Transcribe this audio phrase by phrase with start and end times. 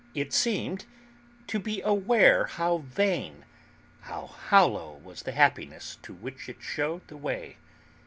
[0.15, 0.85] It seemed
[1.45, 3.45] to be aware how vain,
[3.99, 7.57] how hollow was the happiness to which it shewed the way.